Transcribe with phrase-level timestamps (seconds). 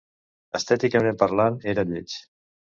[0.59, 2.19] Estèticament parlant, era lleig.